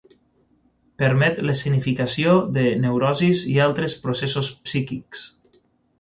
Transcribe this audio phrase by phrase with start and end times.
[1.01, 5.27] Permet l'escenificació de neurosis i altres processos psíquics.